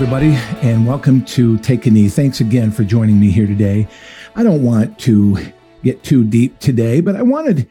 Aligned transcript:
everybody, 0.00 0.32
and 0.66 0.86
welcome 0.86 1.22
to 1.26 1.58
Take 1.58 1.84
a 1.84 1.90
Knee. 1.90 2.08
Thanks 2.08 2.40
again 2.40 2.70
for 2.70 2.84
joining 2.84 3.20
me 3.20 3.30
here 3.30 3.46
today. 3.46 3.86
I 4.34 4.42
don't 4.42 4.62
want 4.62 4.98
to 5.00 5.36
get 5.84 6.02
too 6.02 6.24
deep 6.24 6.58
today, 6.58 7.02
but 7.02 7.16
I 7.16 7.22
wanted 7.22 7.68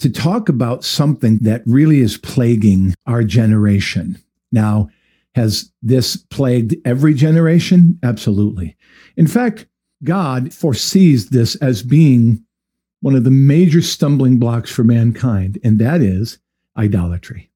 to 0.00 0.10
talk 0.10 0.50
about 0.50 0.84
something 0.84 1.38
that 1.38 1.62
really 1.64 2.00
is 2.00 2.18
plaguing 2.18 2.94
our 3.06 3.24
generation. 3.24 4.22
Now, 4.52 4.90
has 5.34 5.72
this 5.80 6.18
plagued 6.18 6.76
every 6.84 7.14
generation? 7.14 7.98
Absolutely. 8.02 8.76
In 9.16 9.26
fact, 9.26 9.64
God 10.04 10.52
foresees 10.52 11.30
this 11.30 11.54
as 11.62 11.82
being 11.82 12.44
one 13.00 13.14
of 13.14 13.24
the 13.24 13.30
major 13.30 13.80
stumbling 13.80 14.38
blocks 14.38 14.70
for 14.70 14.84
mankind, 14.84 15.58
and 15.64 15.78
that 15.78 16.02
is 16.02 16.40
idolatry. 16.76 17.50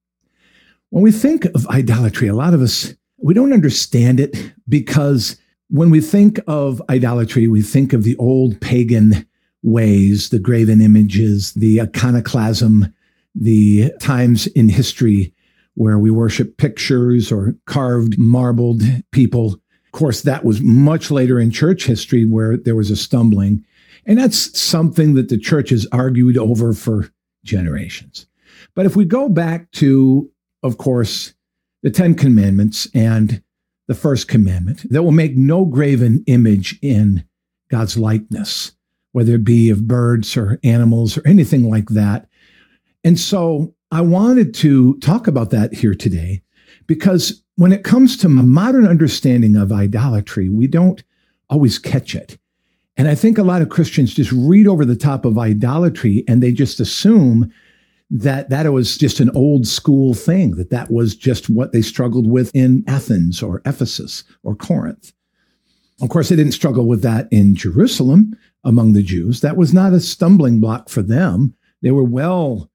When 0.89 1.05
we 1.05 1.13
think 1.13 1.45
of 1.45 1.67
idolatry, 1.67 2.29
a 2.29 2.35
lot 2.35 2.55
of 2.55 2.63
us, 2.63 2.95
we 3.19 3.35
don't 3.35 3.53
understand 3.53 4.21
it 4.21 4.53
because 4.69 5.37
when 5.69 5.91
we 5.91 6.01
think 6.01 6.41
of 6.47 6.83
idolatry, 6.89 7.49
we 7.49 7.63
think 7.63 7.93
of 7.93 8.05
the 8.05 8.17
old 8.17 8.61
pagan 8.61 9.27
ways, 9.63 10.29
the 10.29 10.39
graven 10.39 10.81
images, 10.81 11.53
the 11.55 11.81
iconoclasm, 11.81 12.93
the 13.35 13.91
times 14.01 14.47
in 14.49 14.69
history 14.69 15.35
where 15.75 15.99
we 15.99 16.11
worship 16.11 16.57
pictures 16.57 17.33
or 17.33 17.55
carved, 17.67 18.19
marbled 18.19 18.83
people. 19.11 19.55
Of 19.55 19.93
course, 19.93 20.23
that 20.23 20.45
was 20.45 20.61
much 20.61 21.11
later 21.11 21.41
in 21.41 21.51
church 21.51 21.87
history 21.87 22.25
where 22.25 22.57
there 22.57 22.77
was 22.77 22.91
a 22.91 22.97
stumbling. 22.97 23.65
And 24.07 24.19
that's 24.19 24.59
something 24.59 25.15
that 25.15 25.31
the 25.31 25.39
church 25.39 25.71
has 25.71 25.87
argued 25.91 26.37
over 26.37 26.73
for 26.75 27.11
generations. 27.45 28.27
But 28.75 28.87
if 28.87 28.97
we 28.97 29.05
go 29.05 29.29
back 29.29 29.71
to, 29.73 30.31
of 30.63 30.79
course, 30.79 31.35
the 31.85 31.91
Ten 31.91 32.17
Commandments 32.17 32.89
and 32.93 33.41
the 33.87 33.95
first 33.95 34.27
commandment, 34.27 34.91
that 34.91 35.05
will 35.05 35.13
make 35.13 35.37
no 35.37 35.65
graven 35.65 36.25
image 36.27 36.77
in 36.83 37.25
God's 37.71 37.97
likeness 37.97 38.73
whether 39.15 39.37
it 39.37 39.45
be 39.45 39.71
of 39.71 39.87
birds 39.87 40.37
or 40.37 40.59
animals 40.65 41.17
or 41.17 41.23
anything 41.25 41.71
like 41.71 41.89
that. 41.91 42.27
And 43.05 43.19
so 43.19 43.73
I 43.93 44.01
wanted 44.01 44.53
to 44.55 44.99
talk 44.99 45.29
about 45.29 45.51
that 45.51 45.73
here 45.73 45.95
today 45.95 46.43
because 46.89 47.45
when 47.55 47.73
it 47.73 47.85
comes 47.85 48.17
to 48.17 48.29
modern 48.29 48.89
understanding 48.89 49.55
of 49.55 49.71
idolatry, 49.71 50.49
we 50.49 50.67
don't 50.67 51.05
always 51.49 51.79
catch 51.79 52.17
it. 52.17 52.37
And 52.97 53.07
I 53.07 53.15
think 53.15 53.39
a 53.39 53.45
lot 53.45 53.63
of 53.63 53.69
Christians 53.69 54.15
just 54.15 54.33
read 54.33 54.67
over 54.67 54.85
the 54.85 54.97
top 54.97 55.25
of 55.25 55.39
idolatry 55.39 56.25
and 56.27 56.43
they 56.43 56.51
just 56.51 56.81
assume 56.81 57.53
that 58.15 58.49
that 58.49 58.65
it 58.65 58.71
was 58.71 58.97
just 58.97 59.19
an 59.19 59.31
old 59.35 59.67
school 59.67 60.15
thing, 60.15 60.53
that 60.53 60.71
that 60.71 60.91
was 60.91 61.17
just 61.17 61.51
what 61.51 61.73
they 61.73 61.83
struggled 61.83 62.31
with 62.31 62.55
in 62.55 62.85
Athens 62.87 63.43
or 63.43 63.61
Ephesus 63.67 64.23
or 64.45 64.55
Corinth. 64.55 65.13
Of 66.01 66.11
course, 66.11 66.29
they 66.29 66.37
didn't 66.37 66.53
struggle 66.53 66.87
with 66.87 67.03
that 67.03 67.27
in 67.33 67.57
Jerusalem 67.57 68.37
among 68.63 68.93
the 68.93 69.03
Jews. 69.03 69.41
That 69.41 69.57
was 69.57 69.75
not 69.75 69.93
a 69.93 70.01
stumbling 70.01 70.61
block 70.61 70.89
for 70.89 71.03
them. 71.03 71.55
They 71.83 71.91
were 71.91 72.05
well 72.05 72.71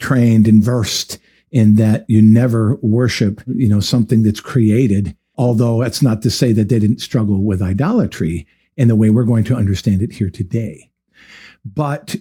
trained 0.00 0.48
and 0.48 0.62
versed 0.62 1.18
in 1.52 1.76
that 1.76 2.04
you 2.08 2.20
never 2.20 2.76
worship, 2.82 3.42
you 3.46 3.68
know, 3.68 3.80
something 3.80 4.24
that's 4.24 4.40
created. 4.40 5.16
Although 5.36 5.82
that's 5.82 6.02
not 6.02 6.20
to 6.22 6.30
say 6.30 6.52
that 6.52 6.68
they 6.68 6.80
didn't 6.80 7.00
struggle 7.00 7.44
with 7.44 7.62
idolatry 7.62 8.46
in 8.76 8.88
the 8.88 8.96
way 8.96 9.10
we're 9.10 9.24
going 9.24 9.44
to 9.44 9.56
understand 9.56 10.02
it 10.02 10.12
here 10.12 10.30
today. 10.30 10.90
But 11.64 12.16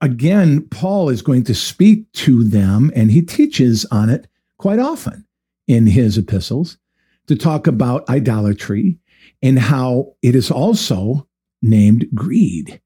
again, 0.00 0.66
Paul 0.68 1.08
is 1.08 1.22
going 1.22 1.44
to 1.44 1.54
speak 1.54 2.10
to 2.12 2.44
them 2.44 2.90
and 2.94 3.10
he 3.10 3.22
teaches 3.22 3.84
on 3.86 4.10
it 4.10 4.26
quite 4.58 4.78
often 4.78 5.26
in 5.66 5.86
his 5.86 6.18
epistles 6.18 6.78
to 7.26 7.36
talk 7.36 7.66
about 7.66 8.08
idolatry 8.08 8.98
and 9.42 9.58
how 9.58 10.14
it 10.22 10.34
is 10.34 10.50
also 10.50 11.26
named 11.62 12.08
greed. 12.14 12.80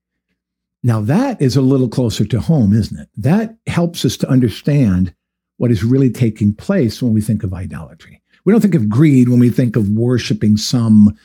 Now, 0.83 1.01
that 1.03 1.41
is 1.41 1.57
a 1.57 1.63
little 1.63 1.89
closer 1.89 2.25
to 2.25 2.41
home, 2.41 2.73
isn't 2.73 2.99
it? 2.99 3.09
That 3.17 3.57
helps 3.69 4.05
us 4.05 4.17
to 4.19 4.29
understand 4.29 5.15
what 5.59 5.71
is 5.71 5.85
really 5.85 6.11
taking 6.11 6.55
place 6.55 7.01
when 7.01 7.13
we 7.13 7.21
think 7.21 7.45
of 7.45 7.55
idolatry. 7.55 8.21
We 8.45 8.53
don't 8.53 8.61
think 8.61 8.75
of 8.75 8.89
greed 8.89 9.29
when 9.29 9.39
we 9.39 9.51
think 9.51 9.77
of 9.77 9.91
worshiping 9.91 10.57
some 10.57 11.17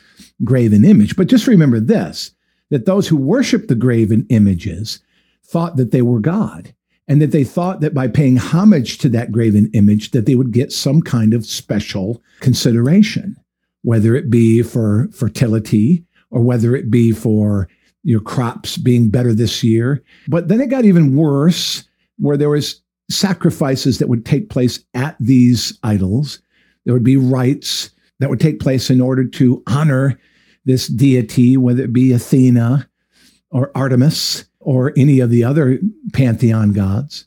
graven 0.44 0.86
image, 0.86 1.16
but 1.16 1.28
just 1.28 1.48
remember 1.48 1.80
this 1.80 2.32
that 2.70 2.86
those 2.86 3.08
who 3.08 3.16
worship 3.16 3.68
the 3.68 3.76
graven 3.76 4.28
images 4.30 5.00
thought 5.48 5.76
that 5.78 5.92
they 5.92 6.02
were 6.02 6.20
God 6.20 6.74
and 7.08 7.22
that 7.22 7.32
they 7.32 7.44
thought 7.44 7.80
that 7.82 7.94
by 7.94 8.08
paying 8.08 8.38
homage 8.38 8.98
to 9.00 9.10
that 9.10 9.32
graven 9.32 9.70
image 9.74 10.12
that 10.12 10.26
they 10.26 10.36
would 10.36 10.52
get 10.52 10.72
some 10.72 11.02
kind 11.02 11.34
of 11.34 11.46
special 11.46 12.22
consideration 12.42 13.38
whether 13.88 14.16
it 14.16 14.30
be 14.30 14.62
for 14.62 15.08
fertility 15.14 16.04
or 16.30 16.42
whether 16.42 16.76
it 16.76 16.92
be 16.92 17.14
for 17.14 17.70
your 18.04 18.20
crops 18.20 18.78
being 18.78 19.10
better 19.10 19.34
this 19.34 19.64
year. 19.64 20.04
But 20.28 20.50
then 20.50 20.60
it 20.60 20.70
got 20.70 20.84
even 20.84 21.16
worse 21.16 21.86
where 22.18 22.36
there 22.36 22.50
was 22.50 22.82
sacrifices 23.10 24.00
that 24.00 24.10
would 24.10 24.26
take 24.26 24.50
place 24.50 24.84
at 24.94 25.16
these 25.22 25.80
idols. 25.84 26.42
There 26.84 26.94
would 26.94 27.06
be 27.06 27.16
rites 27.16 27.92
that 28.20 28.30
would 28.30 28.42
take 28.42 28.60
place 28.60 28.90
in 28.90 29.00
order 29.00 29.24
to 29.24 29.64
honor 29.68 30.20
this 30.66 30.88
deity, 30.88 31.56
whether 31.56 31.84
it 31.84 31.94
be 31.94 32.12
Athena 32.12 32.90
or 33.52 33.72
Artemis 33.74 34.46
or 34.68 34.92
any 34.98 35.22
of 35.22 35.30
the 35.30 35.46
other 35.46 35.80
pantheon 36.12 36.74
gods. 36.74 37.26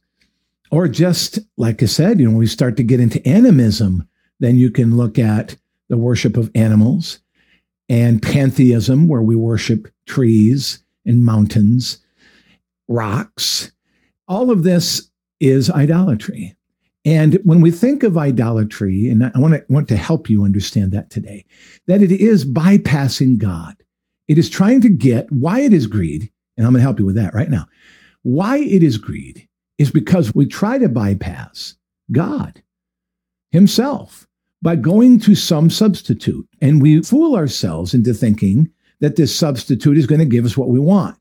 Or 0.70 0.86
just, 0.86 1.38
like 1.56 1.82
I 1.82 1.86
said, 1.86 2.20
you 2.20 2.26
know, 2.26 2.32
when 2.32 2.38
we 2.38 2.46
start 2.46 2.76
to 2.76 2.82
get 2.82 3.00
into 3.00 3.26
animism, 3.26 4.06
then 4.40 4.58
you 4.58 4.70
can 4.70 4.98
look 4.98 5.18
at 5.18 5.56
the 5.88 5.96
worship 5.96 6.36
of 6.36 6.50
animals, 6.54 7.20
and 7.88 8.22
pantheism, 8.22 9.08
where 9.08 9.22
we 9.22 9.36
worship 9.36 9.88
trees 10.06 10.84
and 11.06 11.24
mountains, 11.24 12.04
rocks. 12.88 13.72
All 14.28 14.50
of 14.50 14.62
this 14.62 15.10
is 15.40 15.70
idolatry. 15.70 16.54
And 17.06 17.40
when 17.44 17.62
we 17.62 17.70
think 17.70 18.02
of 18.02 18.18
idolatry, 18.18 19.08
and 19.08 19.24
I 19.24 19.38
want 19.38 19.54
to, 19.54 19.64
want 19.70 19.88
to 19.88 19.96
help 19.96 20.28
you 20.28 20.44
understand 20.44 20.92
that 20.92 21.08
today, 21.08 21.46
that 21.86 22.02
it 22.02 22.12
is 22.12 22.44
bypassing 22.44 23.38
God. 23.38 23.82
It 24.28 24.36
is 24.36 24.50
trying 24.50 24.82
to 24.82 24.90
get 24.90 25.32
why 25.32 25.60
it 25.60 25.72
is 25.72 25.86
greed, 25.86 26.30
and 26.60 26.66
I'm 26.66 26.74
going 26.74 26.80
to 26.80 26.84
help 26.84 26.98
you 26.98 27.06
with 27.06 27.14
that 27.14 27.32
right 27.32 27.48
now. 27.48 27.66
Why 28.20 28.58
it 28.58 28.82
is 28.82 28.98
greed 28.98 29.48
is 29.78 29.90
because 29.90 30.34
we 30.34 30.44
try 30.44 30.76
to 30.76 30.90
bypass 30.90 31.74
God 32.12 32.62
Himself 33.50 34.28
by 34.60 34.76
going 34.76 35.20
to 35.20 35.34
some 35.34 35.70
substitute. 35.70 36.46
And 36.60 36.82
we 36.82 37.00
fool 37.00 37.34
ourselves 37.34 37.94
into 37.94 38.12
thinking 38.12 38.68
that 39.00 39.16
this 39.16 39.34
substitute 39.34 39.96
is 39.96 40.06
going 40.06 40.18
to 40.18 40.26
give 40.26 40.44
us 40.44 40.54
what 40.54 40.68
we 40.68 40.78
want, 40.78 41.16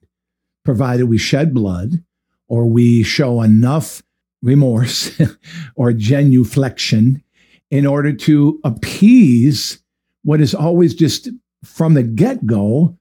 provided 0.66 1.06
we 1.06 1.18
shed 1.18 1.54
blood 1.54 2.04
or 2.50 2.66
we 2.66 3.02
show 3.02 3.42
enough 3.42 4.04
remorse 4.42 5.18
or 5.76 5.94
genuflection 5.94 7.24
in 7.72 7.86
order 7.86 8.12
to 8.12 8.60
appease 8.66 9.82
what 10.24 10.42
is 10.42 10.54
always 10.54 10.94
just 10.94 11.30
from 11.64 11.94
the 11.94 12.04
get 12.04 12.46
go 12.46 12.99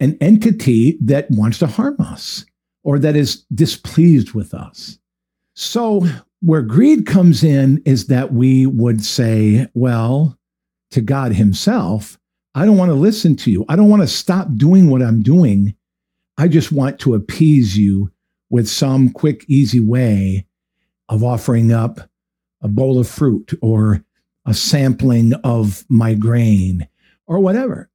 an 0.00 0.16
entity 0.20 0.98
that 1.02 1.30
wants 1.30 1.58
to 1.58 1.66
harm 1.66 1.96
us 2.00 2.44
or 2.82 2.98
that 2.98 3.16
is 3.16 3.44
displeased 3.54 4.32
with 4.32 4.54
us. 4.54 4.98
So 5.54 6.06
where 6.40 6.62
greed 6.62 7.06
comes 7.06 7.44
in 7.44 7.82
is 7.84 8.06
that 8.06 8.32
we 8.32 8.66
would 8.66 9.04
say, 9.04 9.68
well, 9.74 10.38
to 10.90 11.00
God 11.00 11.32
Himself, 11.32 12.18
I 12.54 12.64
don't 12.64 12.78
want 12.78 12.90
to 12.90 12.94
listen 12.94 13.36
to 13.36 13.50
you. 13.50 13.64
I 13.68 13.76
don't 13.76 13.90
want 13.90 14.02
to 14.02 14.08
stop 14.08 14.48
doing 14.56 14.90
what 14.90 15.02
I'm 15.02 15.22
doing. 15.22 15.74
I 16.38 16.48
just 16.48 16.72
want 16.72 16.98
to 17.00 17.14
appease 17.14 17.76
you 17.76 18.10
with 18.48 18.68
some 18.68 19.10
quick, 19.10 19.44
easy 19.48 19.80
way 19.80 20.46
of 21.08 21.22
offering 21.22 21.72
up 21.72 22.00
a 22.62 22.68
bowl 22.68 22.98
of 22.98 23.08
fruit 23.08 23.52
or 23.62 24.04
a 24.46 24.54
sampling 24.54 25.34
of 25.44 25.84
my 25.88 26.14
grain 26.14 26.88
or 27.26 27.38
whatever. 27.38 27.89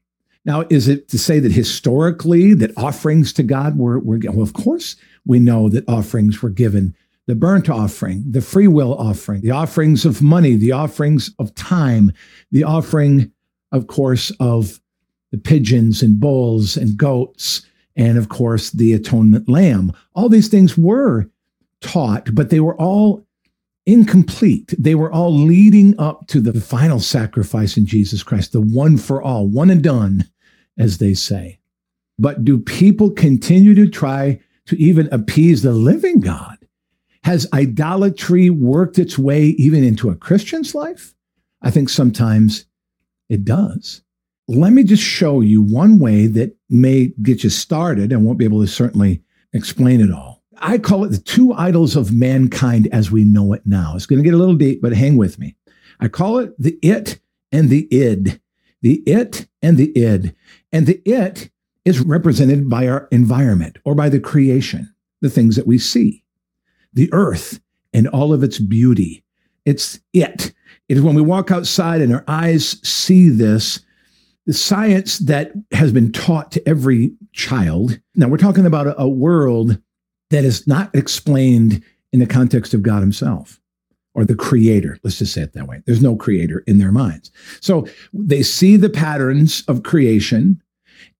Now, 0.45 0.65
is 0.69 0.87
it 0.87 1.09
to 1.09 1.17
say 1.17 1.39
that 1.39 1.51
historically 1.51 2.53
that 2.53 2.77
offerings 2.77 3.33
to 3.33 3.43
God 3.43 3.77
were, 3.77 3.99
were 3.99 4.19
well, 4.23 4.43
of 4.43 4.53
course 4.53 4.95
we 5.25 5.39
know 5.39 5.69
that 5.69 5.89
offerings 5.89 6.41
were 6.41 6.49
given 6.49 6.95
the 7.27 7.35
burnt 7.35 7.69
offering, 7.69 8.23
the 8.29 8.41
free 8.41 8.67
will 8.67 8.93
offering, 8.95 9.41
the 9.41 9.51
offerings 9.51 10.05
of 10.05 10.21
money, 10.21 10.55
the 10.55 10.71
offerings 10.71 11.31
of 11.39 11.55
time, 11.55 12.11
the 12.51 12.63
offering, 12.63 13.31
of 13.71 13.87
course, 13.87 14.31
of 14.39 14.79
the 15.31 15.37
pigeons 15.39 16.03
and 16.03 16.19
bulls 16.19 16.77
and 16.77 16.97
goats, 16.97 17.65
and 17.95 18.17
of 18.17 18.29
course, 18.29 18.69
the 18.71 18.93
atonement 18.93 19.49
lamb. 19.49 19.91
All 20.13 20.29
these 20.29 20.49
things 20.49 20.77
were 20.77 21.27
taught, 21.81 22.35
but 22.35 22.51
they 22.51 22.59
were 22.59 22.79
all 22.79 23.25
incomplete. 23.87 24.73
They 24.77 24.95
were 24.95 25.11
all 25.11 25.33
leading 25.33 25.99
up 25.99 26.27
to 26.27 26.41
the 26.41 26.59
final 26.59 26.99
sacrifice 26.99 27.77
in 27.77 27.85
Jesus 27.85 28.21
Christ, 28.23 28.51
the 28.51 28.61
one 28.61 28.97
for 28.97 29.21
all, 29.21 29.47
one 29.47 29.71
and 29.71 29.83
done, 29.83 30.29
as 30.77 30.97
they 30.97 31.13
say. 31.13 31.59
But 32.17 32.45
do 32.45 32.57
people 32.57 33.11
continue 33.11 33.75
to 33.75 33.89
try 33.89 34.39
to 34.67 34.79
even 34.81 35.09
appease 35.11 35.61
the 35.61 35.73
living 35.73 36.21
God? 36.21 36.57
Has 37.23 37.47
idolatry 37.53 38.49
worked 38.49 38.99
its 38.99 39.17
way 39.17 39.47
even 39.57 39.83
into 39.83 40.09
a 40.09 40.15
Christian's 40.15 40.75
life? 40.75 41.13
I 41.61 41.71
think 41.71 41.89
sometimes 41.89 42.65
It 43.27 43.43
does. 43.43 44.03
Let 44.47 44.73
me 44.73 44.83
just 44.83 45.01
show 45.01 45.41
you 45.41 45.63
one 45.63 45.97
way 45.97 46.27
that 46.27 46.55
may 46.69 47.11
get 47.23 47.43
you 47.43 47.49
started. 47.49 48.13
I 48.13 48.17
won't 48.17 48.37
be 48.37 48.45
able 48.45 48.61
to 48.61 48.67
certainly 48.67 49.23
explain 49.51 49.99
it 49.99 50.11
all. 50.11 50.43
I 50.57 50.77
call 50.77 51.03
it 51.03 51.09
the 51.09 51.17
two 51.17 51.51
idols 51.53 51.95
of 51.95 52.13
mankind 52.13 52.87
as 52.91 53.09
we 53.09 53.23
know 53.23 53.53
it 53.53 53.63
now. 53.65 53.93
It's 53.95 54.05
going 54.05 54.21
to 54.21 54.23
get 54.23 54.35
a 54.35 54.37
little 54.37 54.55
deep, 54.55 54.81
but 54.81 54.93
hang 54.93 55.17
with 55.17 55.39
me. 55.39 55.55
I 55.99 56.07
call 56.07 56.37
it 56.37 56.53
the 56.59 56.77
it 56.83 57.19
and 57.51 57.69
the 57.69 57.87
id. 57.91 58.39
The 58.85 59.01
it 59.07 59.47
and 59.63 59.77
the 59.77 59.91
id. 59.97 60.35
And 60.71 60.85
the 60.85 61.01
it 61.05 61.49
is 61.85 62.01
represented 62.01 62.69
by 62.69 62.87
our 62.87 63.07
environment 63.11 63.79
or 63.83 63.95
by 63.95 64.09
the 64.09 64.19
creation, 64.19 64.93
the 65.21 65.29
things 65.31 65.55
that 65.55 65.65
we 65.65 65.79
see, 65.79 66.23
the 66.93 67.11
earth 67.11 67.59
and 67.93 68.07
all 68.07 68.31
of 68.31 68.43
its 68.43 68.59
beauty. 68.59 69.23
It's 69.65 69.99
it. 70.13 70.53
It 70.87 70.97
is 70.97 71.01
when 71.01 71.15
we 71.15 71.23
walk 71.23 71.49
outside 71.49 71.99
and 71.99 72.13
our 72.13 72.23
eyes 72.27 72.79
see 72.87 73.27
this, 73.29 73.79
the 74.45 74.53
science 74.53 75.17
that 75.17 75.53
has 75.71 75.91
been 75.91 76.11
taught 76.11 76.51
to 76.51 76.69
every 76.69 77.11
child. 77.33 77.99
Now, 78.13 78.27
we're 78.27 78.37
talking 78.37 78.67
about 78.67 78.93
a, 78.99 79.07
world 79.07 79.81
that 80.29 80.45
is 80.45 80.67
not 80.67 80.93
explained 80.93 81.83
in 82.13 82.19
the 82.19 82.27
context 82.27 82.75
of 82.75 82.83
God 82.83 82.99
Himself 82.99 83.59
or 84.15 84.25
the 84.25 84.35
creator. 84.35 84.97
Let's 85.03 85.19
just 85.19 85.33
say 85.33 85.41
it 85.41 85.53
that 85.53 85.67
way. 85.67 85.83
There's 85.85 86.01
no 86.01 86.15
creator 86.15 86.63
in 86.65 86.77
their 86.77 86.91
minds. 86.91 87.31
So 87.59 87.87
they 88.13 88.41
see 88.41 88.77
the 88.77 88.89
patterns 88.89 89.63
of 89.67 89.83
creation. 89.83 90.61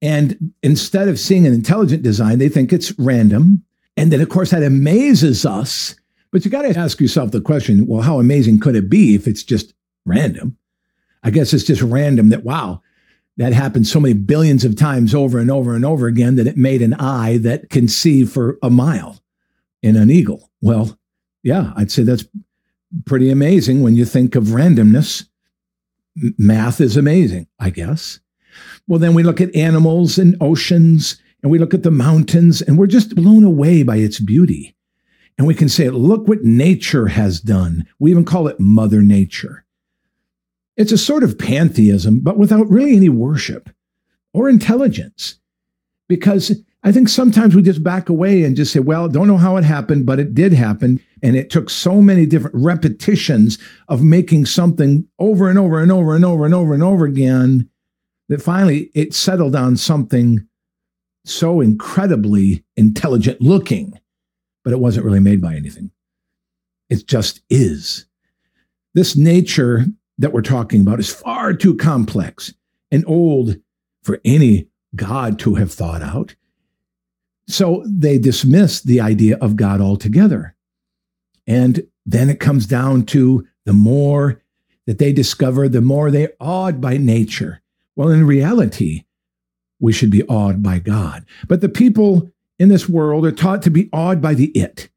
And 0.01 0.53
instead 0.63 1.07
of 1.09 1.19
seeing 1.19 1.45
an 1.45 1.53
intelligent 1.53 2.01
design, 2.01 2.39
they 2.39 2.50
think 2.50 2.74
it's 2.74 2.97
random. 2.97 3.63
And 3.97 4.12
then, 4.12 4.21
of 4.21 4.30
course, 4.30 4.51
that 4.51 4.63
amazes 4.63 5.45
us. 5.45 5.95
But 6.31 6.44
you 6.44 6.51
got 6.51 6.63
to 6.63 6.77
ask 6.77 7.00
yourself 7.00 7.31
the 7.31 7.42
question 7.42 7.86
well, 7.86 8.01
how 8.01 8.19
amazing 8.19 8.59
could 8.59 8.75
it 8.75 8.89
be 8.89 9.13
if 9.13 9.27
it's 9.27 9.44
just 9.44 9.74
random? 10.06 10.57
I 11.24 11.31
guess 11.31 11.53
it's 11.53 11.63
just 11.63 11.81
random 11.81 12.30
that, 12.30 12.44
wow, 12.44 12.81
that 13.38 13.51
happened 13.51 13.88
so 13.88 14.00
many 14.00 14.13
billions 14.13 14.63
of 14.63 14.75
times 14.75 15.13
over 15.13 15.39
and 15.39 15.51
over 15.51 15.75
and 15.75 15.83
over 15.83 16.07
again 16.07 16.36
that 16.36 16.48
it 16.48 16.57
made 16.57 16.81
an 16.81 16.94
eye 16.95 17.38
that 17.39 17.69
can 17.69 17.88
see 17.88 18.25
for 18.25 18.57
a 18.63 18.69
mile 18.69 19.21
in 19.83 19.98
an 19.98 20.09
eagle. 20.09 20.51
Well, 20.62 20.98
yeah, 21.44 21.74
I'd 21.75 21.91
say 21.91 22.03
that's 22.03 22.25
pretty 23.06 23.30
amazing 23.30 23.81
when 23.81 23.95
you 23.95 24.06
think 24.06 24.36
of 24.36 24.45
randomness. 24.45 25.27
Math 26.38 26.80
is 26.80 26.97
amazing, 26.97 27.47
I 27.59 27.69
guess. 27.69 28.19
Well, 28.88 29.00
then 29.00 29.13
we 29.13 29.24
look 29.24 29.42
at 29.42 29.56
animals 29.56 30.18
and 30.18 30.38
oceans 30.39 31.21
and 31.42 31.51
we 31.51 31.59
look 31.59 31.74
at 31.74 31.83
the 31.83 31.92
mountains 31.92 32.62
and 32.62 32.77
we're 32.77 32.88
just 32.88 33.15
blown 33.15 33.44
away 33.44 33.83
by 33.83 33.97
its 33.97 34.19
beauty. 34.19 34.75
And 35.38 35.45
we 35.45 35.53
can 35.53 35.68
say, 35.68 35.89
look 35.89 36.27
what 36.27 36.44
nature 36.44 37.07
has 37.07 37.42
done. 37.42 37.86
We 38.00 38.12
even 38.12 38.24
call 38.24 38.47
it 38.47 38.59
Mother 38.59 39.01
Nature. 39.01 39.65
It's 40.77 40.94
a 40.94 40.98
sort 40.98 41.24
of 41.24 41.38
pantheism, 41.38 42.21
but 42.21 42.38
without 42.38 42.69
really 42.69 42.95
any 42.95 43.09
worship 43.09 43.69
or 44.33 44.50
intelligence. 44.50 45.36
Because 46.07 46.56
I 46.83 46.91
think 46.91 47.09
sometimes 47.09 47.56
we 47.56 47.63
just 47.63 47.83
back 47.83 48.09
away 48.09 48.44
and 48.44 48.56
just 48.56 48.71
say, 48.71 48.80
well, 48.80 49.09
don't 49.09 49.27
know 49.27 49.38
how 49.38 49.57
it 49.57 49.63
happened, 49.63 50.06
but 50.06 50.19
it 50.19 50.36
did 50.36 50.53
happen. 50.53 51.01
And 51.23 51.35
it 51.35 51.50
took 51.50 51.69
so 51.69 52.01
many 52.01 52.25
different 52.25 52.56
repetitions 52.56 53.57
of 53.88 54.03
making 54.03 54.45
something 54.45 55.07
over 55.19 55.50
and 55.50 55.57
over 55.57 55.81
and 55.81 55.91
over 55.91 56.15
and 56.15 56.25
over 56.25 56.45
and 56.45 56.53
over 56.53 56.73
and 56.73 56.83
over 56.83 57.06
again 57.06 57.69
that 58.29 58.41
finally 58.41 58.91
it 58.94 59.13
settled 59.13 59.56
on 59.56 59.77
something 59.77 60.47
so 61.25 61.62
incredibly 61.62 62.63
intelligent 62.75 63.41
looking, 63.41 64.00
but 64.63 64.73
it 64.73 64.79
wasn't 64.79 65.06
really 65.06 65.19
made 65.19 65.41
by 65.41 65.56
anything. 65.56 65.91
It 66.89 67.07
just 67.07 67.41
is. 67.50 68.06
This 68.94 69.15
nature 69.15 69.85
that 70.17 70.33
we're 70.33 70.41
talking 70.41 70.81
about 70.81 71.00
is 71.00 71.13
far 71.13 71.53
too 71.53 71.75
complex 71.75 72.53
and 72.91 73.03
old 73.07 73.56
for 74.03 74.21
any 74.23 74.67
God 74.95 75.39
to 75.39 75.56
have 75.56 75.71
thought 75.71 76.01
out. 76.01 76.35
So 77.47 77.83
they 77.88 78.17
dismiss 78.17 78.81
the 78.81 79.01
idea 79.01 79.38
of 79.38 79.56
God 79.56 79.81
altogether. 79.81 80.56
And 81.47 81.86
then 82.06 82.30
it 82.30 82.39
comes 82.39 82.65
down 82.65 83.06
to 83.07 83.47
the 83.65 83.74
more 83.74 84.42
that 84.86 85.00
they 85.00 85.12
discover, 85.12 85.68
the 85.68 85.81
more 85.81 86.12
they're 86.12 86.33
awed 86.39 86.80
by 86.80 86.97
nature. 86.97 87.62
Well, 87.95 88.09
in 88.09 88.25
reality, 88.25 89.06
we 89.80 89.94
should 89.94 90.12
be 90.12 90.24
awed 90.24 90.62
by 90.62 90.80
God. 90.80 91.25
But 91.47 91.62
the 91.62 91.69
people 91.69 92.31
in 92.59 92.69
this 92.69 92.88
world 92.88 93.25
are 93.25 93.31
taught 93.31 93.62
to 93.63 93.69
be 93.69 93.89
awed 93.92 94.21
by 94.21 94.33
the 94.33 94.47
it, 94.47 94.89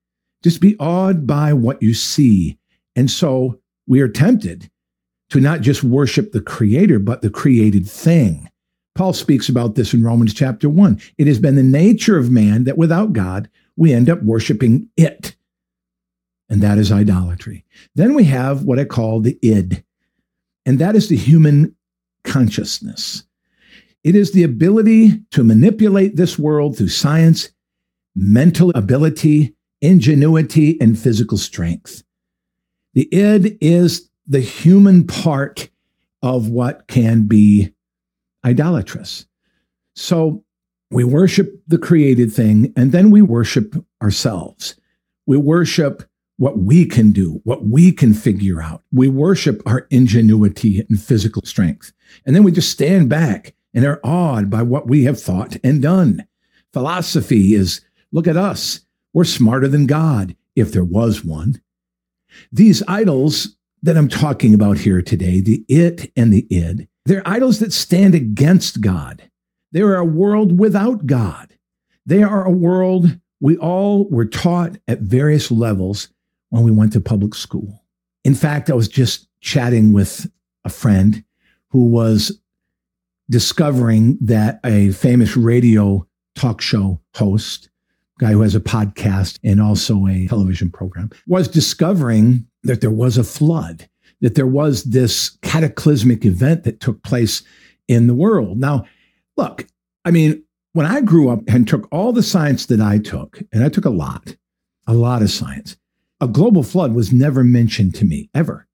just 0.42 0.60
be 0.60 0.76
awed 0.78 1.26
by 1.26 1.52
what 1.52 1.82
you 1.82 1.94
see. 1.94 2.58
And 2.94 3.10
so 3.10 3.58
we 3.86 4.00
are 4.00 4.08
tempted 4.08 4.70
to 5.30 5.40
not 5.40 5.60
just 5.60 5.84
worship 5.84 6.32
the 6.32 6.40
creator, 6.40 6.98
but 6.98 7.22
the 7.22 7.30
created 7.30 7.88
thing. 7.88 8.48
Paul 8.94 9.12
speaks 9.12 9.48
about 9.48 9.74
this 9.74 9.94
in 9.94 10.02
Romans 10.02 10.34
chapter 10.34 10.68
1. 10.68 11.00
It 11.18 11.26
has 11.26 11.38
been 11.38 11.54
the 11.54 11.62
nature 11.62 12.18
of 12.18 12.30
man 12.30 12.64
that 12.64 12.78
without 12.78 13.12
God, 13.12 13.48
we 13.76 13.92
end 13.92 14.10
up 14.10 14.22
worshiping 14.22 14.88
it. 14.96 15.36
And 16.48 16.62
that 16.62 16.78
is 16.78 16.90
idolatry. 16.90 17.64
Then 17.94 18.14
we 18.14 18.24
have 18.24 18.64
what 18.64 18.78
I 18.78 18.84
call 18.84 19.20
the 19.20 19.38
id, 19.42 19.84
and 20.64 20.78
that 20.78 20.96
is 20.96 21.08
the 21.08 21.16
human 21.16 21.76
consciousness. 22.24 23.24
It 24.04 24.14
is 24.14 24.32
the 24.32 24.44
ability 24.44 25.20
to 25.32 25.44
manipulate 25.44 26.16
this 26.16 26.38
world 26.38 26.76
through 26.76 26.88
science, 26.88 27.50
mental 28.14 28.70
ability, 28.74 29.54
ingenuity, 29.80 30.80
and 30.80 30.98
physical 30.98 31.36
strength. 31.36 32.02
The 32.94 33.12
id 33.14 33.58
is 33.60 34.08
the 34.26 34.40
human 34.40 35.06
part 35.06 35.68
of 36.22 36.48
what 36.48 36.86
can 36.88 37.26
be 37.26 37.72
idolatrous. 38.44 39.26
So 39.94 40.44
we 40.90 41.04
worship 41.04 41.60
the 41.66 41.78
created 41.78 42.32
thing 42.32 42.72
and 42.76 42.92
then 42.92 43.10
we 43.10 43.20
worship 43.22 43.74
ourselves. 44.02 44.76
We 45.26 45.36
worship 45.36 46.07
what 46.38 46.58
we 46.58 46.86
can 46.86 47.10
do, 47.10 47.40
what 47.44 47.66
we 47.66 47.92
can 47.92 48.14
figure 48.14 48.62
out. 48.62 48.82
We 48.92 49.08
worship 49.08 49.60
our 49.66 49.86
ingenuity 49.90 50.84
and 50.88 51.00
physical 51.00 51.42
strength. 51.44 51.92
And 52.24 52.34
then 52.34 52.44
we 52.44 52.52
just 52.52 52.70
stand 52.70 53.08
back 53.08 53.54
and 53.74 53.84
are 53.84 54.00
awed 54.02 54.48
by 54.48 54.62
what 54.62 54.86
we 54.86 55.04
have 55.04 55.20
thought 55.20 55.56
and 55.62 55.82
done. 55.82 56.26
Philosophy 56.72 57.54
is 57.54 57.82
look 58.12 58.26
at 58.26 58.36
us. 58.36 58.80
We're 59.12 59.24
smarter 59.24 59.68
than 59.68 59.86
God, 59.86 60.36
if 60.54 60.72
there 60.72 60.84
was 60.84 61.24
one. 61.24 61.60
These 62.52 62.84
idols 62.86 63.56
that 63.82 63.96
I'm 63.96 64.08
talking 64.08 64.54
about 64.54 64.78
here 64.78 65.02
today, 65.02 65.40
the 65.40 65.64
it 65.68 66.12
and 66.16 66.32
the 66.32 66.46
id, 66.50 66.88
they're 67.04 67.26
idols 67.26 67.58
that 67.58 67.72
stand 67.72 68.14
against 68.14 68.80
God. 68.80 69.28
They 69.72 69.80
are 69.80 69.96
a 69.96 70.04
world 70.04 70.58
without 70.58 71.06
God. 71.06 71.56
They 72.06 72.22
are 72.22 72.44
a 72.44 72.50
world 72.50 73.18
we 73.40 73.56
all 73.56 74.08
were 74.08 74.24
taught 74.24 74.78
at 74.86 75.00
various 75.00 75.50
levels 75.50 76.08
when 76.50 76.62
we 76.62 76.70
went 76.70 76.92
to 76.92 77.00
public 77.00 77.34
school. 77.34 77.82
In 78.24 78.34
fact, 78.34 78.70
I 78.70 78.74
was 78.74 78.88
just 78.88 79.28
chatting 79.40 79.92
with 79.92 80.30
a 80.64 80.70
friend 80.70 81.22
who 81.68 81.88
was 81.88 82.40
discovering 83.30 84.18
that 84.20 84.60
a 84.64 84.90
famous 84.92 85.36
radio 85.36 86.06
talk 86.34 86.60
show 86.60 87.00
host, 87.14 87.68
guy 88.18 88.32
who 88.32 88.40
has 88.40 88.54
a 88.54 88.60
podcast 88.60 89.38
and 89.44 89.60
also 89.60 90.06
a 90.06 90.26
television 90.26 90.70
program, 90.70 91.10
was 91.26 91.48
discovering 91.48 92.46
that 92.62 92.80
there 92.80 92.90
was 92.90 93.18
a 93.18 93.24
flood, 93.24 93.88
that 94.20 94.34
there 94.34 94.46
was 94.46 94.84
this 94.84 95.30
cataclysmic 95.42 96.24
event 96.24 96.64
that 96.64 96.80
took 96.80 97.02
place 97.02 97.42
in 97.86 98.06
the 98.06 98.14
world. 98.14 98.58
Now, 98.58 98.84
look, 99.36 99.66
I 100.04 100.10
mean, 100.10 100.42
when 100.72 100.86
I 100.86 101.00
grew 101.00 101.28
up 101.28 101.40
and 101.48 101.66
took 101.66 101.88
all 101.92 102.12
the 102.12 102.22
science 102.22 102.66
that 102.66 102.80
I 102.80 102.98
took, 102.98 103.40
and 103.52 103.64
I 103.64 103.68
took 103.68 103.84
a 103.84 103.90
lot, 103.90 104.36
a 104.86 104.94
lot 104.94 105.22
of 105.22 105.30
science, 105.30 105.76
a 106.20 106.28
global 106.28 106.62
flood 106.62 106.94
was 106.94 107.12
never 107.12 107.44
mentioned 107.44 107.94
to 107.96 108.04
me 108.04 108.28
ever. 108.34 108.66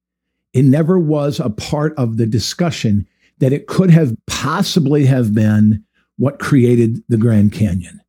It 0.53 0.65
never 0.65 0.97
was 0.97 1.39
a 1.39 1.49
part 1.49 1.93
of 1.97 2.17
the 2.17 2.25
discussion 2.25 3.07
that 3.39 3.53
it 3.53 3.67
could 3.67 3.89
have 3.89 4.15
possibly 4.25 5.05
have 5.05 5.33
been 5.33 5.83
what 6.17 6.39
created 6.39 7.03
the 7.09 7.17
Grand 7.17 7.51
Canyon, 7.51 7.99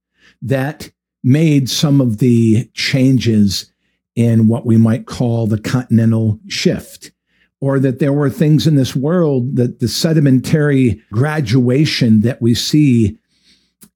that 0.43 0.91
made 1.25 1.69
some 1.69 2.01
of 2.01 2.19
the 2.19 2.71
changes 2.73 3.73
in 4.15 4.47
what 4.47 4.65
we 4.65 4.77
might 4.77 5.07
call 5.07 5.47
the 5.47 5.59
continental 5.59 6.39
shift, 6.47 7.11
or 7.61 7.81
that 7.81 7.99
there 7.99 8.13
were 8.13 8.31
things 8.31 8.67
in 8.67 8.77
this 8.77 8.95
world 8.95 9.57
that 9.57 9.81
the 9.81 9.89
sedimentary 9.89 11.03
graduation 11.11 12.21
that 12.21 12.41
we 12.41 12.55
see 12.55 13.19